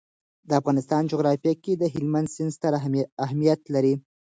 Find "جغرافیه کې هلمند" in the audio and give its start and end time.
1.11-2.27